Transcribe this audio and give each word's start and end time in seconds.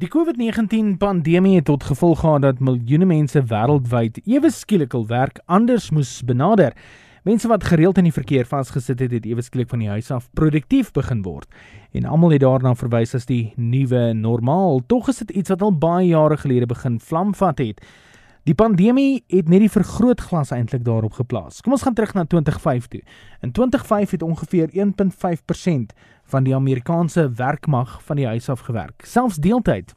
Die 0.00 0.08
COVID-19 0.08 0.94
pandemie 0.96 1.58
het 1.58 1.66
tot 1.68 1.82
gevolg 1.84 2.22
gehad 2.22 2.40
dat 2.40 2.60
miljoene 2.64 3.04
mense 3.04 3.42
wêreldwyd 3.50 4.22
ewe 4.24 4.48
skielik 4.48 4.94
hul 4.96 5.04
werk 5.10 5.42
anders 5.44 5.90
moes 5.92 6.12
benader. 6.24 6.72
Mense 7.28 7.50
wat 7.50 7.66
gereeld 7.68 8.00
in 8.00 8.08
die 8.08 8.14
verkeer 8.16 8.48
vasgesit 8.48 9.02
het, 9.04 9.12
het 9.12 9.26
ewe 9.28 9.44
skielik 9.44 9.68
van 9.68 9.82
die 9.84 9.90
huis 9.92 10.08
af 10.08 10.30
produktief 10.32 10.88
begin 10.96 11.20
word. 11.26 11.44
En 11.92 12.08
almal 12.08 12.32
het 12.32 12.40
daarna 12.40 12.72
verwys 12.80 13.12
as 13.18 13.28
die 13.28 13.52
nuwe 13.60 14.14
normaal. 14.16 14.80
Tog 14.88 15.12
is 15.12 15.20
dit 15.20 15.34
iets 15.42 15.52
wat 15.52 15.66
al 15.68 15.76
baie 15.76 16.06
jare 16.14 16.40
gelede 16.40 16.70
begin 16.72 16.96
vlamvat 16.96 17.60
het. 17.60 17.84
Die 18.48 18.54
pandemie 18.56 19.20
het 19.28 19.50
net 19.52 19.60
die 19.60 19.70
vergrootglas 19.70 20.50
eintlik 20.56 20.84
daarop 20.84 21.18
geplaas. 21.18 21.60
Kom 21.60 21.74
ons 21.76 21.82
gaan 21.84 21.94
terug 21.94 22.14
na 22.16 22.24
2005 22.24 22.86
toe. 22.88 23.00
In 23.44 23.52
2005 23.52 24.14
het 24.16 24.22
ongeveer 24.22 24.70
1.5% 24.72 25.92
van 26.32 26.46
die 26.46 26.54
Amerikaanse 26.54 27.28
werkmag 27.36 27.98
van 28.04 28.16
die 28.16 28.26
huis 28.26 28.48
af 28.48 28.64
gewerk, 28.64 29.04
selfs 29.04 29.36
deeltyd. 29.36 29.92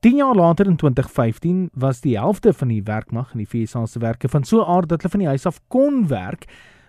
10 0.00 0.16
jaar 0.16 0.34
later 0.34 0.66
in 0.66 0.76
2015 0.76 1.70
was 1.72 2.00
die 2.00 2.18
helfte 2.18 2.52
van 2.52 2.68
die 2.68 2.82
werkmag 2.82 3.32
in 3.32 3.44
die 3.44 3.48
VSA 3.48 3.86
se 3.86 3.98
werke 3.98 4.28
van 4.28 4.44
so 4.44 4.64
aard 4.64 4.88
dat 4.88 5.02
hulle 5.02 5.12
van 5.12 5.24
die 5.24 5.28
huis 5.28 5.46
af 5.46 5.60
kon 5.68 6.06
werk, 6.08 6.46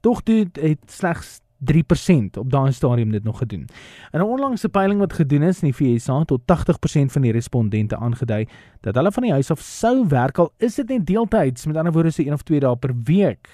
tog 0.00 0.22
het 0.26 0.78
slegs 0.86 1.40
3% 1.64 2.38
op 2.38 2.50
daai 2.50 2.72
stadium 2.72 3.10
dit 3.10 3.24
nog 3.24 3.38
gedoen. 3.38 3.66
In 4.10 4.20
'n 4.20 4.22
onlangse 4.22 4.68
peiling 4.68 5.00
wat 5.00 5.12
gedoen 5.12 5.42
is 5.42 5.62
in 5.62 5.72
die 5.72 5.76
VSA 5.76 6.24
tot 6.24 6.40
80% 6.46 7.12
van 7.12 7.22
die 7.22 7.32
respondente 7.32 7.96
aangedui 7.96 8.46
dat 8.80 8.94
hulle 8.94 9.12
van 9.12 9.22
die 9.22 9.32
huis 9.32 9.50
af 9.50 9.60
sou 9.60 10.06
werk 10.08 10.38
al 10.38 10.52
is 10.56 10.74
dit 10.74 10.88
net 10.88 11.06
deeltyds, 11.06 11.66
met 11.66 11.76
ander 11.76 11.92
woorde 11.92 12.10
so 12.10 12.22
1 12.22 12.32
of 12.32 12.42
2 12.42 12.60
dae 12.60 12.76
per 12.76 12.94
week. 13.04 13.48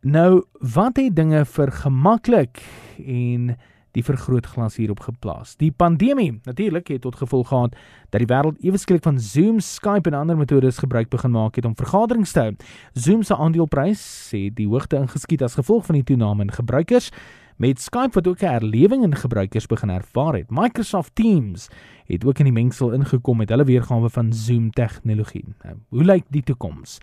Nou, 0.00 0.44
wat 0.52 0.96
het 0.96 1.16
dinge 1.16 1.44
vergemaklik 1.44 2.62
en 3.06 3.56
die 3.94 4.04
vergrootglas 4.04 4.76
hierop 4.80 5.00
geplaas. 5.06 5.54
Die 5.60 5.70
pandemie 5.72 6.40
natuurlik 6.44 6.90
het 6.92 7.04
tot 7.06 7.16
gevolg 7.16 7.48
gehad 7.48 7.76
dat 8.10 8.22
die 8.22 8.30
wêreld 8.30 8.58
ewesklik 8.64 9.02
van 9.02 9.20
Zoom, 9.20 9.60
Skype 9.60 10.10
en 10.10 10.18
ander 10.18 10.36
metodes 10.36 10.78
gebruik 10.82 11.08
begin 11.08 11.30
maak 11.30 11.56
het 11.56 11.64
om 11.64 11.76
vergaderings 11.78 12.32
te 12.32 12.40
hou. 12.40 12.52
Zoom 12.92 13.22
se 13.22 13.36
aandeleprys 13.36 14.02
het 14.34 14.56
die 14.58 14.68
hoogte 14.68 14.98
ingeskiet 14.98 15.42
as 15.42 15.54
gevolg 15.54 15.86
van 15.86 16.00
die 16.00 16.04
toename 16.04 16.42
in 16.42 16.52
gebruikers 16.52 17.10
met 17.56 17.80
Skype 17.80 18.18
wat 18.18 18.26
ook 18.26 18.42
'n 18.42 18.50
herlewing 18.50 19.02
in 19.02 19.14
gebruikers 19.14 19.66
begin 19.66 19.90
ervaar 19.90 20.34
het. 20.34 20.50
Microsoft 20.50 21.14
Teams 21.14 21.68
het 22.06 22.24
ook 22.24 22.38
in 22.38 22.44
die 22.44 22.52
mengsel 22.52 22.92
ingekom 22.92 23.36
met 23.36 23.48
hulle 23.48 23.64
weergawe 23.64 24.10
van 24.10 24.32
Zoom 24.32 24.70
tegnologie. 24.70 25.44
Nou, 25.62 25.76
hoe 25.88 26.04
lyk 26.04 26.24
die 26.28 26.42
toekoms? 26.42 26.98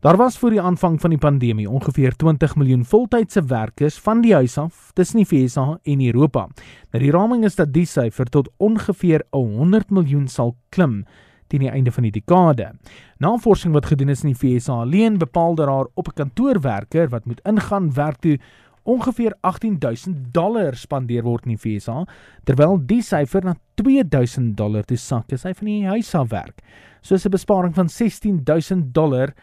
Daar 0.00 0.16
was 0.16 0.38
voor 0.38 0.50
die 0.50 0.60
aanvang 0.60 1.00
van 1.00 1.10
die 1.10 1.18
pandemie 1.18 1.70
ongeveer 1.70 2.16
20 2.16 2.56
miljoen 2.56 2.84
voltydse 2.84 3.44
werkers 3.44 3.98
van 3.98 4.20
die 4.20 4.34
huis 4.34 4.58
af 4.58 4.90
tussen 4.92 5.22
die 5.22 5.26
VSA 5.26 5.78
en 5.82 6.04
Europa. 6.04 6.48
Nou 6.90 7.02
die 7.02 7.10
raming 7.10 7.44
is 7.44 7.56
dat 7.56 7.72
die 7.72 7.86
syfer 7.88 8.28
tot 8.28 8.50
ongeveer 8.56 9.24
100 9.30 9.90
miljoen 9.90 10.28
sal 10.28 10.56
klim 10.68 11.04
teen 11.48 11.64
die 11.64 11.70
einde 11.70 11.92
van 11.94 12.02
die 12.02 12.12
dekade. 12.12 12.72
Navorsing 13.18 13.72
wat 13.72 13.86
gedoen 13.86 14.12
is 14.12 14.24
in 14.24 14.34
die 14.34 14.38
VSA 14.38 14.82
alleen 14.84 15.16
bepaal 15.18 15.54
dat 15.54 15.66
daar 15.66 15.88
op 15.94 16.08
'n 16.08 16.16
kantoorwerker 16.20 17.08
wat 17.08 17.24
moet 17.24 17.40
ingaan 17.44 17.92
werk 17.94 18.20
toe 18.20 18.38
ongeveer 18.82 19.34
18000 19.40 20.16
dollar 20.32 20.74
spandeer 20.74 21.22
word 21.22 21.46
in 21.46 21.56
die 21.56 21.62
VSA 21.62 22.04
terwyl 22.44 22.78
die 22.86 23.02
syfer 23.02 23.44
na 23.44 23.54
2000 23.74 24.56
dollar 24.56 24.84
toe 24.84 24.96
sak 24.96 25.32
as 25.32 25.42
hy 25.42 25.54
van 25.54 25.66
die 25.66 25.86
huis 25.86 26.14
af 26.14 26.28
werk. 26.30 26.60
So 27.00 27.14
'n 27.14 27.30
besparing 27.30 27.74
van 27.74 27.88
16000 27.88 28.94
dollar 28.94 29.34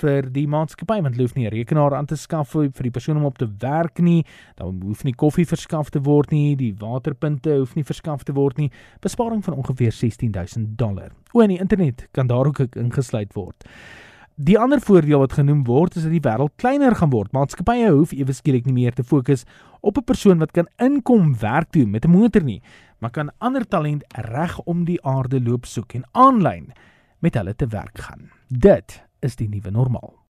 vir 0.00 0.28
die 0.32 0.46
maatskappy 0.46 1.00
want 1.02 1.14
hulle 1.14 1.26
hoef 1.26 1.36
nie 1.36 1.46
'n 1.46 1.52
rekenaar 1.52 1.94
aan 1.94 2.06
te 2.06 2.16
skaf 2.16 2.50
vir, 2.50 2.70
die 2.82 2.90
persoon 2.90 3.16
om 3.16 3.24
op 3.24 3.38
te 3.38 3.48
werk 3.58 3.98
nie. 3.98 4.24
Dan 4.56 4.80
hoef 4.82 5.04
nie 5.04 5.14
koffie 5.14 5.46
verskaf 5.46 5.90
te 5.90 6.00
word 6.00 6.30
nie, 6.30 6.56
die 6.56 6.74
waterpunte 6.74 7.58
hoef 7.58 7.74
nie 7.74 7.84
verskaf 7.84 8.24
te 8.24 8.32
word 8.32 8.58
nie. 8.58 8.70
Besparing 9.00 9.44
van 9.44 9.54
ongeveer 9.54 9.92
16000 9.92 10.78
dollar. 10.78 11.10
O, 11.32 11.40
en 11.40 11.48
die 11.48 11.58
internet 11.58 12.08
kan 12.12 12.26
daar 12.26 12.46
ook 12.46 12.58
ingesluit 12.76 13.34
word. 13.34 13.64
Die 14.40 14.58
ander 14.58 14.80
voordeel 14.80 15.18
wat 15.18 15.32
genoem 15.32 15.64
word 15.64 15.96
is 15.96 16.04
dat 16.06 16.12
die 16.14 16.22
wêreld 16.22 16.52
kleiner 16.56 16.94
gaan 16.94 17.10
word. 17.10 17.32
Maatskappye 17.32 17.88
hoef 17.90 18.12
ewe 18.12 18.32
skielik 18.32 18.66
nie 18.66 18.72
meer 18.76 18.94
te 18.94 19.02
fokus 19.02 19.42
op 19.80 19.98
'n 19.98 20.04
persoon 20.04 20.38
wat 20.38 20.52
kan 20.52 20.68
inkom 20.78 21.34
werk 21.38 21.72
doen 21.72 21.90
met 21.90 22.04
'n 22.04 22.10
motor 22.10 22.42
nie, 22.42 22.62
maar 23.00 23.10
kan 23.10 23.30
ander 23.38 23.66
talent 23.66 24.04
reg 24.14 24.60
om 24.60 24.84
die 24.84 25.02
aarde 25.02 25.40
loop 25.40 25.66
soek 25.66 25.94
en 25.94 26.04
aanlyn 26.12 26.72
met 27.18 27.34
hulle 27.34 27.54
te 27.54 27.66
werk 27.66 27.98
gaan. 27.98 28.30
Dit 28.48 29.07
is 29.20 29.36
die 29.36 29.48
nuwe 29.48 29.70
normaal. 29.70 30.27